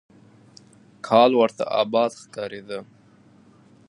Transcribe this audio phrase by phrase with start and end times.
[1.07, 2.79] کال ورته آباد ښکارېده.